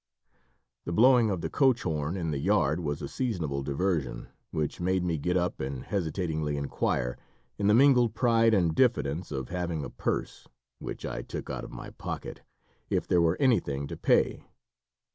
[0.85, 5.03] The blowing of the coach horn in the yard was a seasonable diversion, which made
[5.03, 7.19] me get up and hesitatingly inquire,
[7.59, 10.47] in the mingled pride and diffidence of having a purse
[10.79, 12.41] (which I took out of my pocket),
[12.89, 14.43] if there were anything to pay.